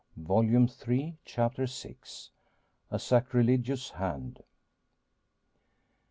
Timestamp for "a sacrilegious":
2.89-3.91